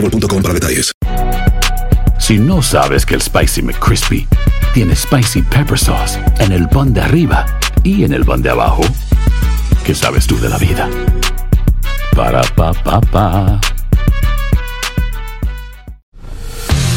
[0.00, 0.42] boostmobile.com.
[2.18, 4.26] Si no sabes que el Spicy McCrispy
[4.74, 7.46] tiene Spicy Pepper Sauce en el pan de arriba
[7.82, 8.82] y en el pan de abajo,
[9.84, 10.88] ¿qué sabes tú de la vida?
[12.14, 13.60] Para, pa, pa, pa.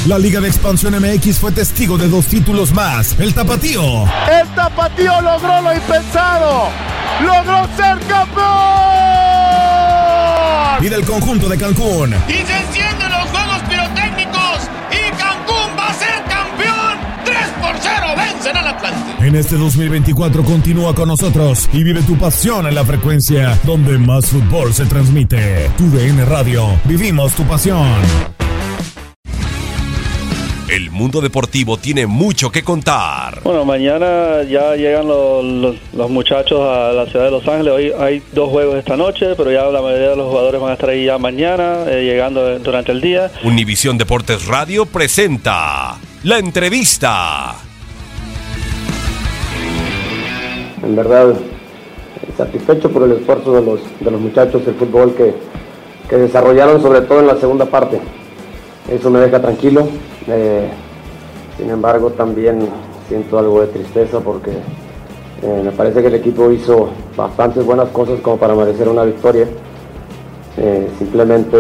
[0.08, 3.20] La Liga de Expansión MX fue testigo de dos títulos más.
[3.20, 4.06] El Tapatío.
[4.32, 6.70] El Tapatío logró lo impensado.
[7.22, 8.50] Logró ser campeón.
[10.82, 12.16] Y del conjunto de Cancún.
[19.30, 24.26] En este 2024 continúa con nosotros y vive tu pasión en la frecuencia donde más
[24.26, 25.70] fútbol se transmite.
[25.78, 26.66] Tu DN Radio.
[26.86, 27.86] Vivimos tu pasión.
[30.68, 33.42] El mundo deportivo tiene mucho que contar.
[33.44, 37.72] Bueno, mañana ya llegan los, los- los muchachos a la ciudad de Los Ángeles.
[37.72, 40.74] Hoy hay dos juegos esta noche, pero ya la mayoría de los jugadores van a
[40.74, 43.30] estar ahí ya mañana, eh, llegando durante el día.
[43.44, 47.56] Univisión Deportes Radio presenta la entrevista.
[50.90, 51.34] En verdad
[52.36, 55.36] satisfecho por el esfuerzo de los, de los muchachos del fútbol que,
[56.10, 58.00] que desarrollaron sobre todo en la segunda parte.
[58.90, 59.88] Eso me deja tranquilo.
[60.28, 60.68] eh,
[61.58, 62.68] sin embargo, también
[63.08, 68.20] siento algo de tristeza porque eh, me parece que el equipo hizo bastantes buenas cosas
[68.22, 69.46] como para merecer una victoria.
[70.58, 71.58] Eh, simplemente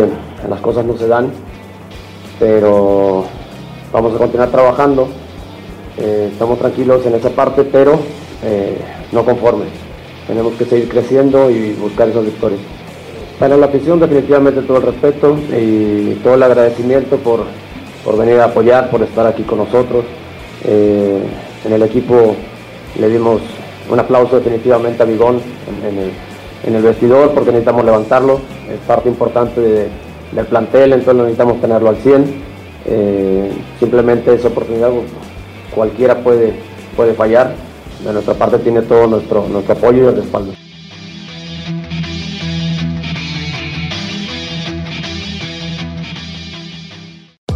[0.50, 1.31] las cosas no se dan,
[2.39, 3.25] pero
[3.94, 5.07] vamos a continuar trabajando.
[5.97, 8.00] Estamos tranquilos en esa parte, pero
[9.11, 9.67] no conformes.
[10.27, 12.59] Tenemos que seguir creciendo y buscar esas victorias.
[13.39, 17.41] Para la afición definitivamente todo el respeto y todo el agradecimiento por,
[18.03, 20.03] por venir a apoyar, por estar aquí con nosotros.
[20.65, 21.21] Eh,
[21.65, 22.35] en el equipo
[22.99, 23.41] le dimos
[23.89, 25.39] un aplauso definitivamente a Bigón
[25.87, 26.11] en, el,
[26.67, 28.39] en el vestidor porque necesitamos levantarlo.
[28.71, 29.87] Es parte importante de-
[30.33, 32.25] del plantel, entonces necesitamos tenerlo al 100.
[32.85, 34.91] Eh, simplemente esa oportunidad
[35.73, 36.53] cualquiera puede,
[36.95, 37.53] puede fallar.
[38.03, 40.53] De nuestra parte tiene todo nuestro, nuestro apoyo y el respaldo.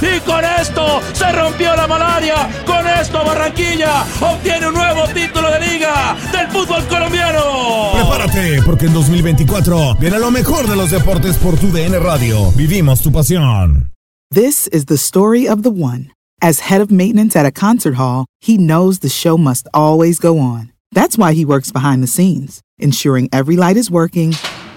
[0.00, 2.48] Y con esto se rompió la malaria.
[2.66, 7.92] Con esto Barranquilla obtiene un nuevo título de liga del fútbol colombiano.
[7.94, 12.52] Prepárate, porque en 2024 viene lo mejor de los deportes por tu DN Radio.
[12.52, 13.92] Vivimos tu pasión.
[14.30, 16.10] This is the story of the one.
[16.42, 20.38] As head of maintenance at a concert hall, he knows the show must always go
[20.38, 20.72] on.
[20.92, 24.30] That's why he works behind the scenes, ensuring every light is working,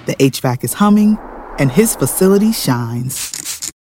[0.06, 1.18] the HVAC is humming,
[1.58, 3.39] and his facility shines.